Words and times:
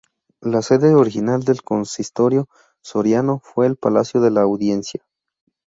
La 0.41 0.63
sede 0.63 0.95
original 0.95 1.43
del 1.43 1.61
Consistorio 1.61 2.49
soriano 2.81 3.37
fue 3.43 3.67
el 3.67 3.75
Palacio 3.77 4.19
de 4.19 4.31
la 4.31 4.41
Audiencia. 4.41 5.03